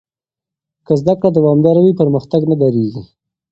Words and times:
که 0.85 0.93
زده 1.01 1.13
کړه 1.19 1.29
دوامداره 1.37 1.79
وي، 1.81 1.93
پرمختګ 2.01 2.41
نه 2.51 2.55
درېږي. 2.61 3.01